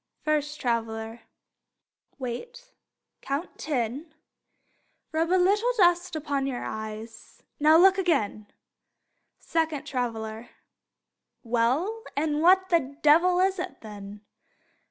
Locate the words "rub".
5.11-5.29